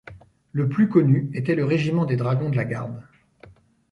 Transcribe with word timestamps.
Le 0.51 0.67
plus 0.67 0.89
connu 0.89 1.29
était 1.35 1.53
le 1.53 1.63
régiment 1.63 2.05
des 2.05 2.15
dragons 2.15 2.49
de 2.49 2.55
la 2.55 2.65
garde. 2.65 3.03